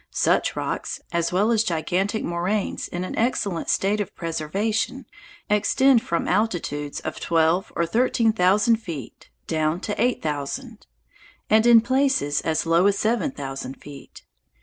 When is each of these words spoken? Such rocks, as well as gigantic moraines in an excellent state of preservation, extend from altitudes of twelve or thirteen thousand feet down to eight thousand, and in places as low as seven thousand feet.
Such 0.09 0.55
rocks, 0.55 0.99
as 1.11 1.31
well 1.31 1.51
as 1.51 1.63
gigantic 1.63 2.23
moraines 2.23 2.87
in 2.87 3.03
an 3.03 3.15
excellent 3.19 3.69
state 3.69 4.01
of 4.01 4.15
preservation, 4.15 5.05
extend 5.47 6.01
from 6.01 6.27
altitudes 6.27 7.01
of 7.01 7.19
twelve 7.19 7.71
or 7.75 7.85
thirteen 7.85 8.33
thousand 8.33 8.77
feet 8.77 9.29
down 9.45 9.79
to 9.81 10.01
eight 10.01 10.23
thousand, 10.23 10.87
and 11.51 11.67
in 11.67 11.81
places 11.81 12.41
as 12.41 12.65
low 12.65 12.87
as 12.87 12.97
seven 12.97 13.29
thousand 13.29 13.75
feet. 13.75 14.23